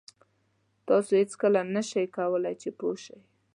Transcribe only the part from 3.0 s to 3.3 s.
شئ.